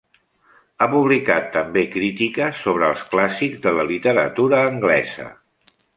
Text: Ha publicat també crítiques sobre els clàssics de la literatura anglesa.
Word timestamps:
Ha 0.79 0.85
publicat 0.93 1.51
també 1.57 1.83
crítiques 1.95 2.63
sobre 2.69 2.89
els 2.95 3.03
clàssics 3.13 3.61
de 3.67 3.75
la 3.77 3.87
literatura 3.93 4.63
anglesa. 4.71 5.29